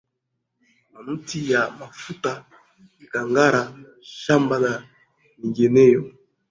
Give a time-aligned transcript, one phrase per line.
[0.91, 2.31] Kuna miti ya mafuta
[2.99, 3.61] mikangara
[4.21, 4.71] shamba na
[5.37, 6.03] mingineyo